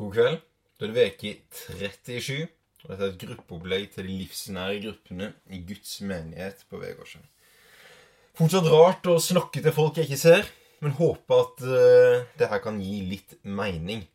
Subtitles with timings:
[0.00, 0.38] God kveld.
[0.80, 2.46] Da er det veke 37.
[2.80, 7.26] Og dette er et gruppeopplegg til de livsnære gruppene i Guds menighet på Vegårsen.
[8.38, 10.48] Fortsatt rart å snakke til folk jeg ikke ser,
[10.80, 14.06] men håper at uh, det her kan gi litt mening.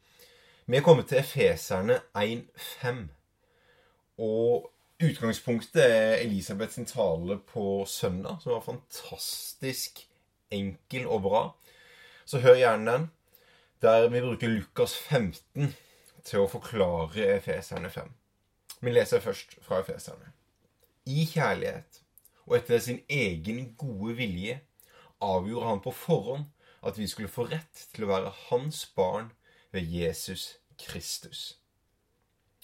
[0.66, 3.04] Vi er kommet til Efeserne 1.5.
[4.26, 4.66] Og
[5.06, 10.02] utgangspunktet er Elisabeths tale på søndag, som var fantastisk
[10.50, 11.44] enkel og bra.
[12.26, 13.08] Så hør gjerne den
[13.86, 15.76] der vi bruker Lukas 15
[16.26, 18.08] til å forklare Efeserne 5.
[18.82, 20.32] Vi leser først fra Efeserne.
[21.06, 22.02] I kjærlighet
[22.48, 24.58] og etter sin egen gode vilje
[25.22, 26.48] avgjorde han på forhånd
[26.86, 29.30] at vi skulle få rett til å være hans barn
[29.74, 31.60] ved Jesus Kristus.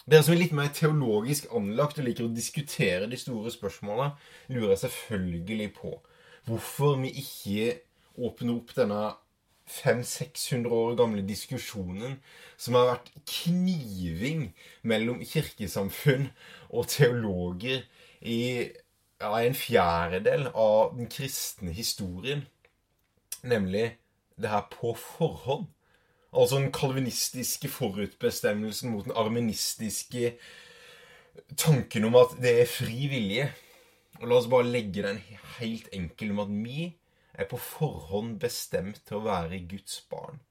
[0.10, 4.16] Dere som er litt mer teologisk anlagt og liker å diskutere de store spørsmålene,
[4.50, 5.94] lurer selvfølgelig på
[6.50, 7.68] hvorfor vi ikke
[8.18, 9.04] åpner opp denne
[9.72, 12.18] 500-600 år gamle diskusjonen
[12.60, 14.50] som har vært kniving
[14.88, 16.30] mellom kirkesamfunn
[16.70, 17.86] og teologer
[18.22, 18.42] i
[19.22, 22.46] ja, en fjerdedel av den kristne historien.
[23.42, 23.96] Nemlig
[24.42, 25.70] det her på forhånd.
[26.32, 30.36] Altså den kalvinistiske forutbestemmelsen mot den armenistiske
[31.60, 33.50] tanken om at det er fri vilje.
[34.22, 35.20] Og la oss bare legge den
[35.58, 36.92] helt enkel om at vi
[37.34, 40.42] er på forhånd bestemt til å være Guds barn.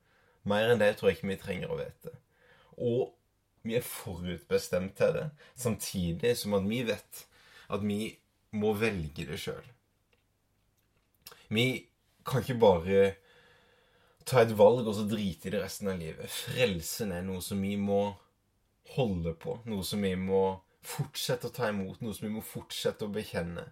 [0.49, 2.15] Mer enn det tror jeg ikke vi trenger å vite.
[2.81, 3.11] Og
[3.67, 7.27] vi er forutbestemt til det, samtidig som at vi vet
[7.71, 8.01] at vi
[8.57, 9.67] må velge det sjøl.
[11.51, 11.67] Vi
[12.27, 13.03] kan ikke bare
[14.29, 16.31] ta et valg og så drite i det resten av livet.
[16.31, 18.03] Frelsen er noe som vi må
[18.97, 23.07] holde på, noe som vi må fortsette å ta imot, noe som vi må fortsette
[23.07, 23.69] å bekjenne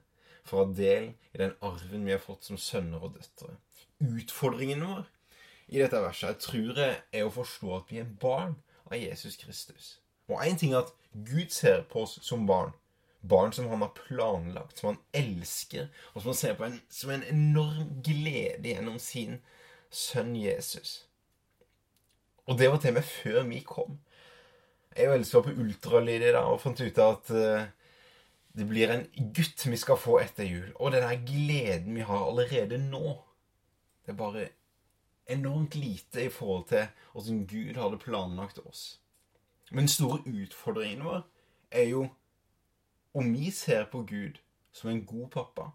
[0.49, 3.55] for å ha del i den arven vi har fått som sønner og døtre.
[4.03, 5.07] Utfordringen vår
[5.69, 8.57] i dette verset jeg tror jeg er å forstå at vi er barn
[8.89, 9.99] av Jesus Kristus.
[10.29, 12.73] Og én ting er at Gud ser på oss som barn.
[13.29, 17.11] Barn som han har planlagt, som han elsker, og som han ser på en, som
[17.13, 19.41] en enorm glede gjennom sin
[19.91, 21.03] sønn Jesus.
[22.49, 23.99] Og det var til og med før vi kom.
[24.97, 27.67] Jeg var elska på ultralyd i dag og fant ut at uh,
[28.59, 29.05] det blir en
[29.35, 30.71] gutt vi skal få etter jul.
[30.77, 33.15] Og den der gleden vi har allerede nå,
[34.03, 34.49] det er bare
[35.31, 39.01] enormt lite i forhold til åssen Gud hadde planlagt oss.
[39.71, 41.23] Men den store utfordringen vår
[41.71, 42.09] er jo
[43.15, 44.41] om vi ser på Gud
[44.73, 45.71] som en god pappa.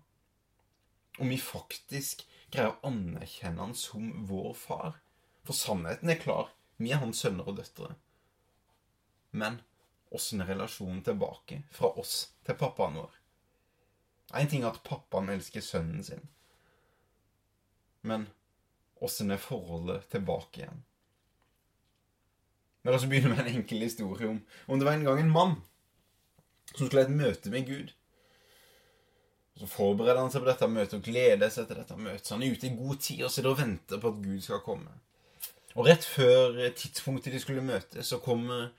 [1.19, 4.99] Om vi faktisk greier å anerkjenne han som vår far.
[5.45, 6.51] For sannheten er klar.
[6.77, 7.93] Vi er hans sønner og døtre.
[9.31, 9.61] Men
[10.11, 13.19] åssen er relasjonen tilbake fra oss til pappaen vår?
[14.39, 16.23] Én ting er at pappaen elsker sønnen sin,
[18.01, 18.27] men
[19.03, 20.81] åssen er forholdet tilbake igjen?
[22.83, 25.53] La oss begynne med en enkel historie om om det var en gang en mann
[26.73, 27.93] som skulle ha et møte med Gud.
[29.59, 32.25] Så forbereder han seg på dette møtet og gleder seg til dette møtet.
[32.25, 34.63] Så han er ute i god tid og sitter og venter på at Gud skal
[34.65, 34.95] komme.
[35.73, 38.71] Og rett før tidspunktet de skulle møtes, så kommer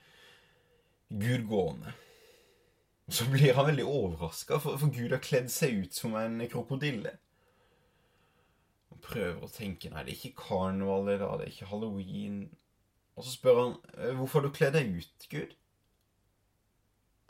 [1.09, 1.93] Gud gående.
[3.09, 7.11] Så blir han veldig overraska, for, Gud har kledd seg ut som en krokodille.
[8.89, 12.39] Og prøver å tenke Nei, det er ikke karneval i dag, det er ikke halloween.
[13.15, 15.53] Og så spør han «Eh, hvorfor har du kledd deg ut, Gud?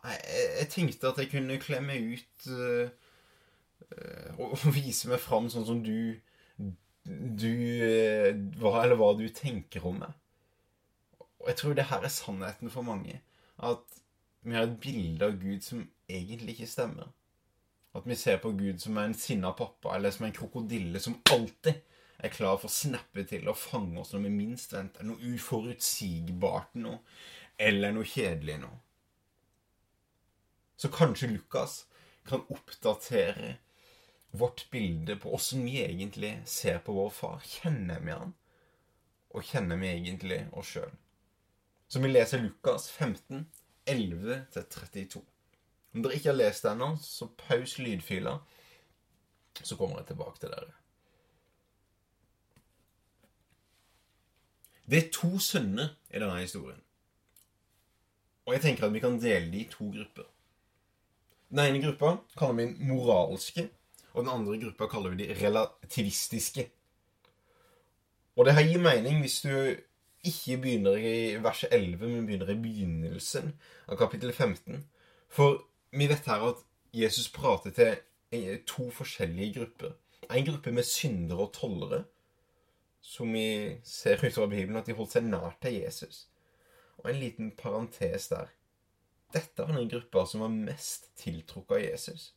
[0.05, 0.15] Nei,
[0.61, 2.89] jeg, tenkte at jeg kunne kle meg ut øh,
[4.37, 6.21] og, og vise meg fram sånn som du
[7.05, 8.29] Du øh,
[8.61, 10.13] hva, Eller hva du tenker om meg.
[11.41, 13.19] Og jeg tror det her er sannheten for mange
[13.65, 13.99] at
[14.45, 17.09] vi har et bilde av Gud som egentlig ikke stemmer.
[17.95, 21.81] At vi ser på Gud som en sinna pappa, eller som en krokodille som alltid
[22.17, 25.07] er klar for å snappe til og fange oss når vi minst venter.
[25.07, 27.01] Noe uforutsigbart noe,
[27.57, 28.79] eller noe kjedelig noe.
[30.75, 31.85] Så kanskje Lukas
[32.27, 33.55] kan oppdatere
[34.35, 37.41] vårt bilde på åssen vi egentlig ser på vår far.
[37.47, 38.33] Kjenner vi han?
[39.31, 40.91] Og kjenner vi egentlig oss sjøl?
[41.87, 43.45] Så vi leser Lukas 15,
[43.89, 45.21] 11-32.
[45.95, 48.37] Om dere ikke har lest det ennå, så paus lydfila,
[49.61, 50.73] så kommer jeg tilbake til dere.
[54.85, 56.81] Det er to sønner i denne historien.
[58.45, 60.27] Og jeg tenker at vi kan dele de i to grupper.
[61.49, 63.69] Den ene gruppa kaller vi den moralske,
[64.13, 66.69] og den andre gruppa kaller vi de relativistiske.
[68.35, 69.49] Og det her gir mening hvis du
[70.25, 73.53] ikke begynner i vers 11, men begynner i begynnelsen
[73.87, 74.81] av kapittel 15.
[75.29, 75.61] For
[75.95, 76.63] vi vet her at
[76.95, 79.95] Jesus prater til to forskjellige grupper.
[80.31, 82.03] En gruppe med syndere og tollere,
[83.01, 86.25] som vi ser utover Bibelen at de holdt seg nær til Jesus.
[86.97, 88.49] Og en liten parentes der.
[89.33, 92.33] Dette var den gruppa som var mest tiltrukket av Jesus.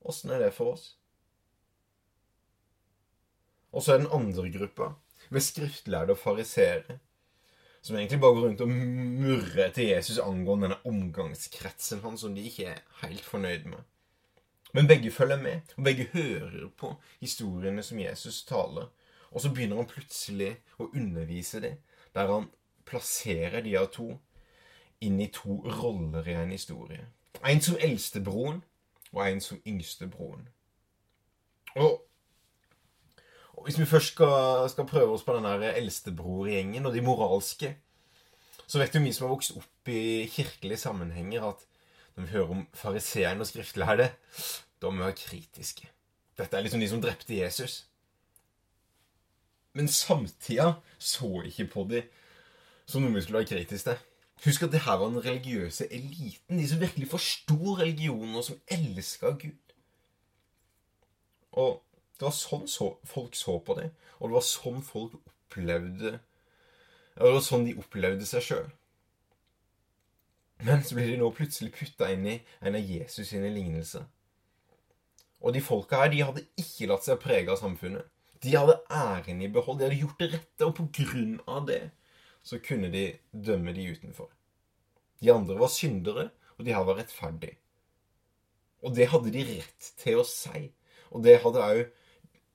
[0.00, 0.90] Åssen er det for oss?
[3.72, 4.92] Og så er den andre gruppa,
[5.30, 6.98] med skriftlærde og fariseere,
[7.82, 12.42] som egentlig bare går rundt og murrer til Jesus angående denne omgangskretsen hans som de
[12.42, 13.78] ikke er helt fornøyd med.
[14.72, 18.90] Men begge følger med, og begge hører på historiene som Jesus taler.
[19.30, 21.76] Og så begynner han plutselig å undervise dem,
[22.14, 22.50] der han
[22.88, 24.10] plasserer de av to
[25.00, 27.06] inn i to roller i en historie.
[27.46, 28.62] En som eldstebroren,
[29.12, 30.48] og en som yngstebroren.
[31.76, 32.02] Og
[33.68, 37.74] Hvis vi først skal, skal prøve oss på den eldstebrorgjengen og de moralske,
[38.64, 41.66] så vet jo vi som har vokst opp i kirkelige sammenhenger, at
[42.16, 44.06] når vi hører om fariseeren og skriftlærde,
[44.80, 45.90] da må vi være kritiske.
[46.40, 47.74] Dette er liksom de som drepte Jesus.
[49.76, 52.00] Men samtida så ikke på de
[52.88, 54.00] som noe vi skulle være kritiske til.
[54.46, 56.56] Husk at det her var den religiøse eliten.
[56.56, 59.76] De som virkelig forsto religionen, og som elska Gud.
[61.52, 61.82] Og
[62.18, 66.18] det var sånn så, folk så på det, og det var sånn folk opplevde
[67.18, 68.68] Det var sånn de opplevde seg sjøl.
[70.62, 74.04] Men så blir de nå plutselig putta inn i en av Jesus sine lignelser.
[75.42, 78.06] Og de folka her de hadde ikke latt seg prege av samfunnet.
[78.42, 79.78] De hadde æren i behold.
[79.78, 81.82] De hadde gjort det rette, og på grunn av det
[82.46, 84.30] så kunne de dømme de utenfor.
[85.18, 87.58] De andre var syndere, og de her var rettferdige.
[88.82, 90.68] Og det hadde de rett til å si.
[91.10, 91.82] Og det hadde òg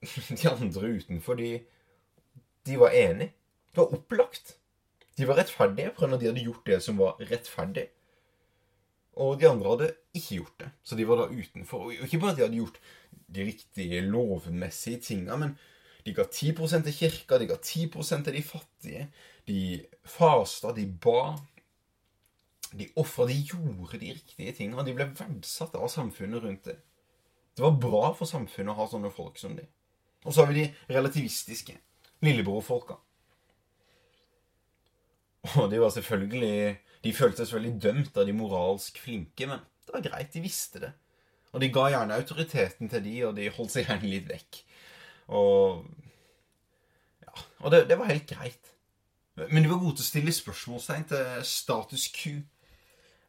[0.38, 1.50] de andre utenfor, de,
[2.66, 3.32] de var enige.
[3.72, 4.56] Det var opplagt.
[5.18, 7.88] De var rettferdige at de hadde gjort det som var rettferdig.
[9.14, 10.70] Og de andre hadde ikke gjort det.
[10.82, 11.86] Så de var da utenfor.
[11.86, 12.80] Og ikke bare at de hadde gjort
[13.34, 15.54] de riktige lovmessige tinga, men
[16.06, 19.06] de ga 10% til kirka, de ga 10% til de fattige.
[19.46, 19.60] De
[20.04, 21.36] fasta, de ba.
[22.74, 24.82] De ofra, de gjorde de riktige tinga.
[24.82, 26.76] De ble verdsatt av samfunnet rundt det.
[27.54, 29.64] Det var bra for samfunnet å ha sånne folk som de.
[30.24, 31.76] Og så har vi de relativistiske.
[32.24, 32.96] Lillebror-folka.
[35.60, 39.92] Og de var selvfølgelig De følte seg selvfølgelig dømt av de moralsk flinke, men det
[39.92, 40.32] var greit.
[40.32, 40.94] De visste det.
[41.52, 44.62] Og de ga gjerne autoriteten til de, og de holdt seg gjerne litt vekk.
[45.36, 45.84] Og
[47.26, 47.34] Ja.
[47.60, 48.72] Og det, det var helt greit.
[49.36, 52.40] Men de var gode til å stille spørsmålstegn til status Q.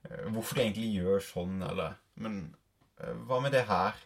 [0.06, 2.56] Eh, hvorfor de egentlig gjør sånn, eller Men
[3.02, 3.98] eh, hva med det her?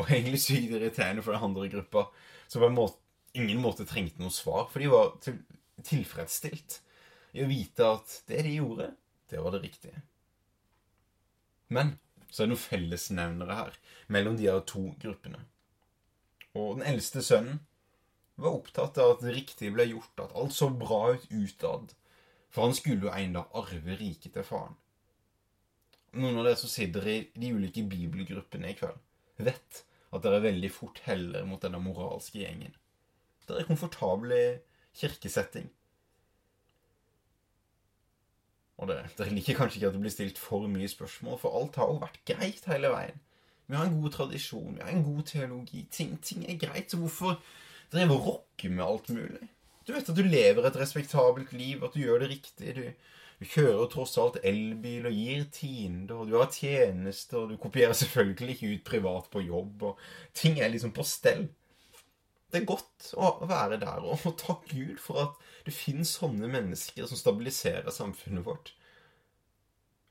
[0.00, 2.06] Og egentlig sykt irriterende for den andre gruppa,
[2.48, 2.98] som på en måte,
[3.36, 4.68] ingen måte trengte noe svar.
[4.72, 5.38] For de var til,
[5.86, 6.80] tilfredsstilt
[7.36, 8.90] i å vite at det de gjorde,
[9.30, 10.02] det var det riktige.
[11.70, 11.94] Men
[12.30, 13.76] så er det noen fellesnevnere her
[14.10, 15.44] mellom de her to gruppene.
[16.58, 17.60] Og den eldste sønnen
[18.40, 21.92] var opptatt av at det riktige ble gjort, at alt så bra ut utad.
[22.50, 24.74] For han skulle jo en dag arve riket til faren.
[26.18, 28.98] Noen av dere som sitter i de ulike bibelgruppene i kveld,
[29.38, 32.74] vet at dere veldig fort heller mot denne moralske gjengen.
[33.46, 34.48] Dere er komfortable i
[35.00, 35.68] kirkesetting.
[38.80, 41.76] Og det, Dere liker kanskje ikke at det blir stilt for mye spørsmål, for alt
[41.76, 43.18] har jo vært greit hele veien.
[43.70, 45.84] Vi har en god tradisjon, vi har en god teologi.
[45.94, 47.36] Ting, ting er greit, så hvorfor
[47.92, 49.50] drive og rocke med alt mulig?
[49.86, 52.74] Du vet at du lever et respektabelt liv, at du gjør det riktig.
[52.76, 52.82] Du,
[53.40, 57.96] du kjører tross alt elbil og gir tiende, og du har tjenester, og du kopierer
[57.96, 60.02] selvfølgelig ikke ut privat på jobb, og
[60.36, 61.46] ting er liksom på stell.
[62.50, 67.08] Det er godt å være der, og takk Gud for at det finnes sånne mennesker
[67.08, 68.74] som stabiliserer samfunnet vårt.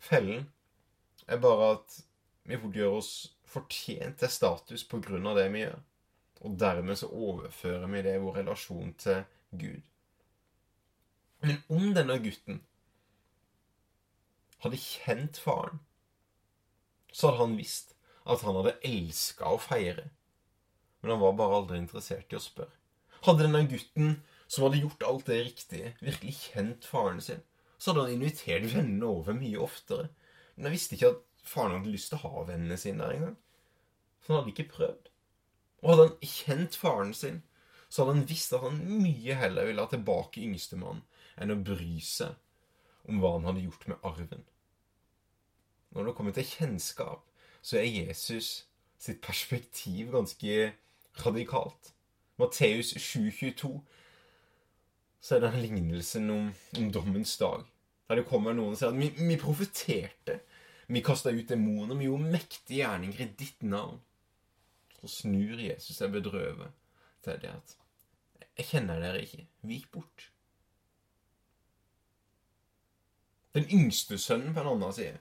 [0.01, 0.47] Fellen
[1.27, 1.99] er bare at
[2.49, 3.11] vi gjør oss
[3.49, 5.77] fortjent til status på grunn av det vi gjør.
[6.47, 9.21] Og dermed så overfører vi det i vår relasjon til
[9.51, 9.81] Gud.
[11.43, 12.61] Men om denne gutten
[14.63, 15.79] hadde kjent faren,
[17.11, 17.95] så hadde han visst
[18.29, 20.09] at han hadde elska å feire.
[20.99, 22.75] Men han var bare aldri interessert i å spørre.
[23.25, 27.41] Hadde denne gutten som hadde gjort alt det riktige, virkelig kjent faren sin,
[27.79, 30.09] så hadde han invitert vennene over mye oftere.
[30.55, 33.37] Men han visste ikke at faren hadde lyst til å ha vennene sine der engang.
[34.19, 35.11] Så han hadde ikke prøvd.
[35.79, 37.39] Og hadde han kjent faren sin,
[37.87, 41.01] så hadde han visst at han mye heller ville ha tilbake yngstemann
[41.39, 42.35] enn å bry seg
[43.09, 44.43] om hva han hadde gjort med arven.
[45.95, 47.25] Når det kommer til kjennskap,
[47.61, 48.65] så er Jesus
[48.99, 50.73] sitt perspektiv ganske
[51.25, 51.93] radikalt.
[52.39, 53.79] Matteus 7,22
[55.19, 57.65] så er det en lignelsen om, om, dommens dag.
[58.07, 60.39] Der det kommer noen og sier at vi, vi profeterte.
[60.87, 61.97] Vi kasta ut demoner.
[61.99, 63.99] Vi gjorde mektige gjerninger i ditt navn.
[65.01, 66.71] Så snur Jesus seg bedrøvet
[67.23, 67.75] til det at
[68.59, 69.45] Jeg kjenner dere ikke.
[69.67, 70.29] Vik bort.
[73.57, 75.17] Den yngste sønnen på en annen side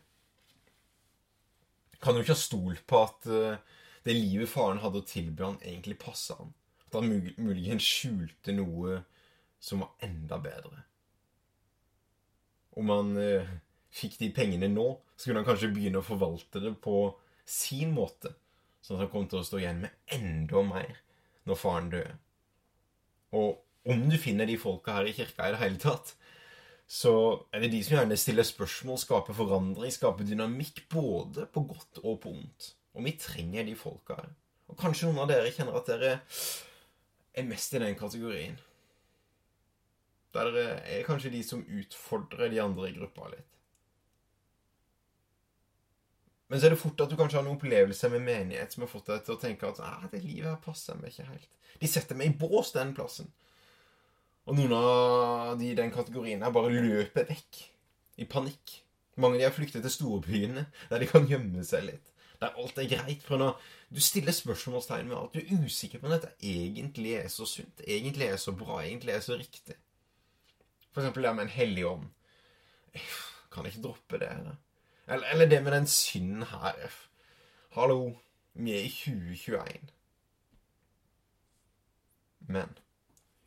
[1.99, 5.57] kan jo ikke ha stolt på at uh, det livet faren hadde å tilby han,
[5.65, 6.53] egentlig passa han.
[6.87, 9.01] At han mul muligens skjulte noe
[9.59, 10.85] som var enda bedre.
[12.79, 13.51] Om han uh,
[13.91, 17.01] fikk de pengene nå, så kunne han kanskje begynne å forvalte det på
[17.49, 18.37] sin måte.
[18.85, 21.01] Sånn at han kom til å stå igjen med enda mer
[21.49, 22.15] når faren døde.
[23.35, 23.59] Og
[23.89, 26.15] om du finner de folka her i kirka i det hele tatt,
[26.89, 27.13] så
[27.53, 32.23] er det de som gjerne stiller spørsmål, skaper forandring, skaper dynamikk både på godt og
[32.23, 32.71] på ondt.
[32.97, 34.31] Og vi trenger de folka her.
[34.73, 36.15] Og kanskje noen av dere kjenner at dere
[37.37, 38.57] er mest i den kategorien.
[40.33, 43.45] Der dere er kanskje de som utfordrer de andre i gruppa litt.
[46.49, 48.89] Men så er det fort at du kanskje har noen opplevelser med menighet som har
[48.89, 51.51] fått deg til å tenke at ah, det livet her passer meg ikke helt.
[51.83, 53.29] De setter meg i bås den plassen.
[54.49, 57.59] Og noen av de i den kategorien her bare løper vekk
[58.23, 58.79] i panikk.
[59.21, 62.15] Mange av de har flyktet til storbyene, der de kan gjemme seg litt.
[62.41, 63.25] Der alt er greit.
[63.27, 63.59] For når
[63.93, 67.83] du stiller spørsmålstegn ved alt, du er usikker på om dette egentlig er så sunt,
[67.85, 69.77] egentlig er så bra, egentlig er så riktig.
[70.95, 72.09] For eksempel det med en hellig ånd.
[73.53, 74.57] Kan ikke droppe det, eller?
[75.09, 76.99] Eller, eller det med den synden her.
[77.77, 78.15] Hallo,
[78.55, 79.93] vi er i 2021.
[82.49, 82.79] Men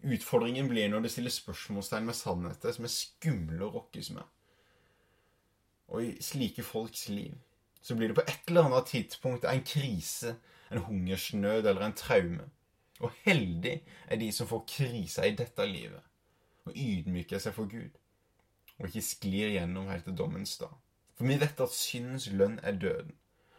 [0.02, 4.24] Utfordringen blir når det stilles spørsmålstegn med sannheter som er skumle å rokkes med.
[5.92, 7.36] Og i slike folks liv
[7.82, 10.36] så blir det på et eller annet tidspunkt en krise,
[10.72, 12.48] en hungersnød eller en traume.
[13.02, 16.02] Og heldig er de som får krisa i dette livet,
[16.66, 17.98] og ydmyker seg for Gud,
[18.78, 20.74] og ikke sklir gjennom helt til dommens dag.
[21.18, 23.16] For vi vet at syndens lønn er døden.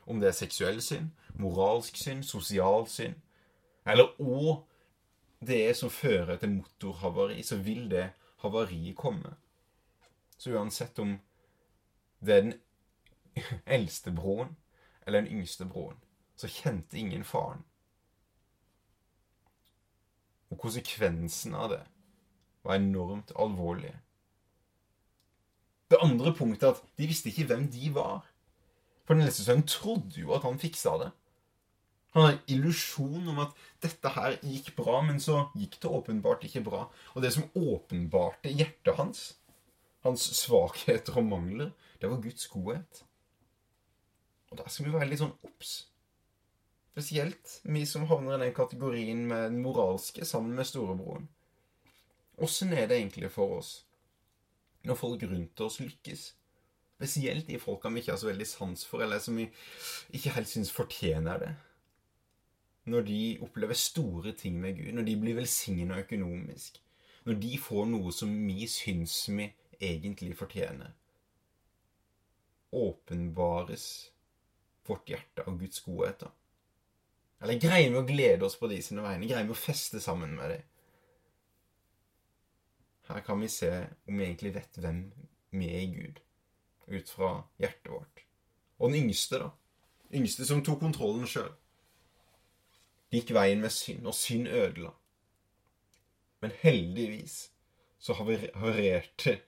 [0.07, 3.19] Om det er seksuell synd, moralsk synd, sosial synd,
[3.87, 4.63] eller òg
[5.47, 8.11] det som fører til motorhavari, så vil det
[8.43, 9.35] havariet komme.
[10.39, 11.17] Så uansett om
[12.21, 12.55] det er den
[13.67, 14.57] eldste broren
[15.07, 15.99] eller den yngste broren,
[16.37, 17.65] så kjente ingen faren.
[20.51, 21.83] Og konsekvensen av det
[22.63, 23.95] var enormt alvorlig.
[25.91, 28.23] Det andre punktet er at de visste ikke hvem de var.
[29.05, 31.11] For den eldste sønnen trodde jo at han fiksa det.
[32.13, 36.43] Han har en illusjon om at dette her gikk bra, men så gikk det åpenbart
[36.45, 36.83] ikke bra.
[37.17, 39.23] Og det som åpenbarte hjertet hans,
[40.05, 41.71] hans svakheter og mangler,
[42.03, 43.01] det var Guds godhet.
[44.53, 45.73] Og der skal vi være litt sånn obs.
[46.93, 51.31] Spesielt vi som havner i den kategorien med den moralske sammen med storebroren.
[52.45, 53.73] Åssen er det egentlig for oss
[54.85, 56.29] når folk rundt oss lykkes?
[57.01, 59.49] Spesielt de folka vi ikke har så veldig sans for, eller som vi
[60.13, 61.55] ikke helt syns fortjener det
[62.85, 66.81] når de opplever store ting med Gud, når de blir velsigna økonomisk,
[67.25, 69.47] når de får noe som vi syns vi
[69.79, 70.91] egentlig fortjener,
[72.73, 73.87] åpenbares
[74.89, 76.33] vårt hjerte av Guds godheter.
[77.43, 79.29] Eller greier vi å glede oss på de sine vegne?
[79.31, 80.69] Greier vi å feste sammen med dem?
[83.11, 83.71] Her kan vi se
[84.09, 85.03] om vi egentlig vet hvem
[85.53, 86.21] vi er i Gud,
[86.87, 88.23] ut fra hjertet vårt.
[88.79, 89.51] Og den yngste, da.
[90.17, 91.51] Yngste som tok kontrollen sjøl
[93.13, 94.93] gikk veien med synd, og synd ødela.
[96.43, 97.51] Men heldigvis
[98.03, 99.39] så havarerte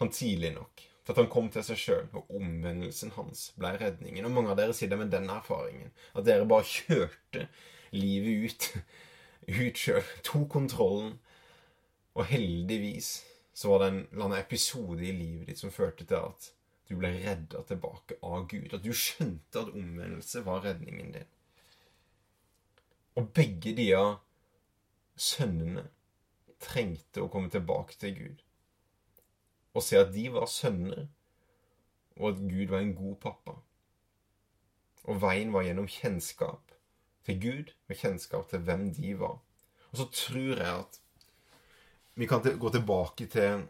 [0.00, 4.26] han tidlig nok til at han kom til seg sjøl, og omvendelsen hans ble redningen.
[4.28, 5.90] Og mange av dere sitter med den erfaringen.
[6.14, 7.46] At dere bare kjørte
[7.96, 8.68] livet ut,
[9.64, 10.14] ut sjøl.
[10.26, 11.16] Tok kontrollen.
[12.14, 13.20] Og heldigvis
[13.54, 16.50] så var det en eller annen episode i livet ditt som førte til at
[16.90, 18.72] du ble redda tilbake av Gud.
[18.74, 21.28] At du skjønte at omvendelse var redningen din.
[23.20, 23.90] Og begge de
[25.20, 25.90] sønnene
[26.60, 28.46] trengte å komme tilbake til Gud
[29.70, 31.04] og se at de var sønner,
[32.18, 33.52] og at Gud var en god pappa.
[35.06, 36.74] Og veien var gjennom kjennskap
[37.28, 39.38] til Gud med kjennskap til hvem de var.
[39.92, 40.98] Og så tror jeg at
[42.18, 43.68] vi kan gå tilbake til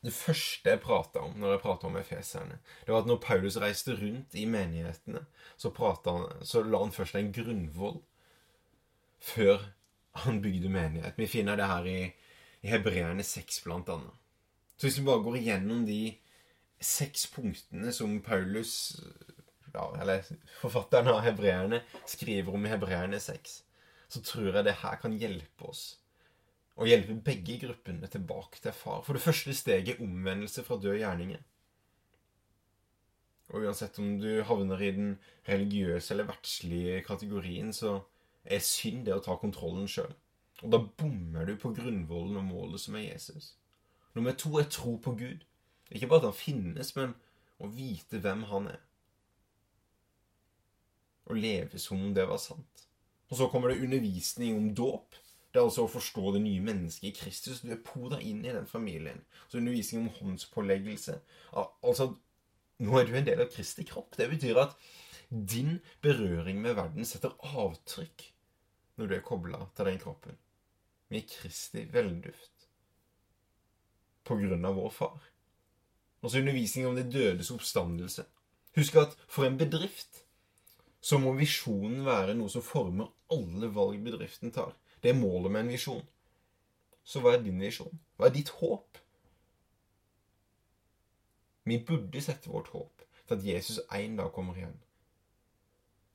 [0.00, 2.56] det første jeg prata om når jeg prata om efeserne,
[2.86, 5.26] det var at når Paulus reiste rundt i menighetene,
[5.60, 8.00] så, han, så la han først en grunnvoll
[9.20, 9.62] før
[10.24, 11.18] han bygde menighet.
[11.18, 12.00] Vi finner det her i,
[12.64, 14.16] i Hebreerne 6, blant annet.
[14.76, 16.02] Så hvis vi bare går igjennom de
[16.80, 18.72] seks punktene som Paulus,
[19.74, 20.24] ja, eller
[20.60, 23.58] forfatteren av Hebreerne, skriver om i Hebreerne 6,
[24.10, 25.84] så tror jeg det her kan hjelpe oss.
[26.80, 29.02] Og hjelpe begge gruppene tilbake til far.
[29.04, 31.42] For det første steget er omvendelse fra død gjerninger.
[33.50, 35.12] Og uansett om du havner i den
[35.48, 37.98] religiøse eller verdslige kategorien, så
[38.50, 40.12] er synd det å ta kontrollen sjøl.
[40.60, 43.54] Og da bommer du på grunnvollen og målet som er Jesus.
[44.16, 45.46] Nummer to er tro på Gud.
[45.90, 47.14] Ikke bare at han finnes, men
[47.60, 48.80] å vite hvem han er.
[51.30, 52.86] Å leve som om det var sant.
[53.30, 55.14] Og så kommer det undervisning om dåp.
[55.50, 57.62] Det er altså å forstå det nye mennesket i Kristus.
[57.62, 59.22] Du er poda inn i den familien.
[59.48, 61.16] Så undervisning om håndspåleggelse.
[61.86, 62.12] Altså,
[62.82, 64.18] nå er du en del av Kristi kropp.
[64.18, 64.76] Det betyr at
[65.30, 68.28] din berøring med verden setter avtrykk
[68.96, 70.38] når du er kobla til den kroppen.
[71.10, 72.66] Vi er Kristi velduft.
[74.24, 75.20] På grunn av vår far.
[76.22, 78.26] Altså undervisning om det dødes oppstandelse.
[78.76, 80.24] Husk at for en bedrift
[81.00, 84.74] så må visjonen være noe som former alle valg bedriften tar.
[85.00, 86.04] Det er målet med en visjon.
[87.04, 87.96] Så hva er din visjon?
[88.16, 89.00] Hva er ditt håp?
[91.64, 94.76] Vi burde sette vårt håp til at Jesus en dag kommer igjen.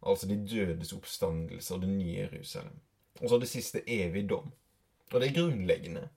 [0.06, 2.80] Altså de dødes oppstandelse og det nye Jerusalem.
[3.22, 4.52] Og så det siste evig dom.
[5.12, 6.08] Og det er grunnleggende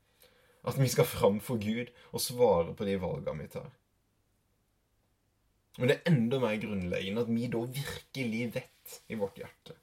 [0.69, 3.71] at vi skal fram for Gud og svare på de valgene vi tar.
[5.79, 9.79] Men det er enda mer grunnleggende at vi da virkelig vet i vårt hjerte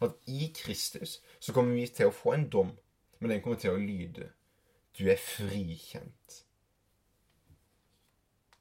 [0.00, 2.70] at i Kristus så kommer vi til å få en dom,
[3.18, 4.30] men den kommer til å lyde
[4.98, 6.42] Du er frikjent